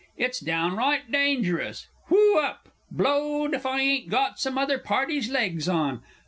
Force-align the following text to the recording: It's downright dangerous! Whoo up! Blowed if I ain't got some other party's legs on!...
It's 0.17 0.39
downright 0.39 1.11
dangerous! 1.11 1.85
Whoo 2.09 2.39
up! 2.39 2.69
Blowed 2.89 3.53
if 3.53 3.67
I 3.67 3.81
ain't 3.81 4.09
got 4.09 4.39
some 4.39 4.57
other 4.57 4.79
party's 4.79 5.29
legs 5.29 5.69
on!... 5.69 6.01